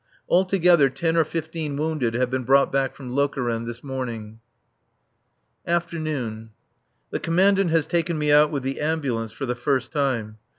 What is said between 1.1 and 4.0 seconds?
or fifteen wounded have been brought back from Lokeren this